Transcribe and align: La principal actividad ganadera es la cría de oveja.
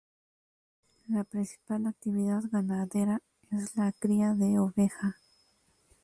La 1.09 1.23
principal 1.23 1.85
actividad 1.85 2.41
ganadera 2.51 3.21
es 3.51 3.75
la 3.75 3.91
cría 3.91 4.33
de 4.33 4.57
oveja. 4.57 5.15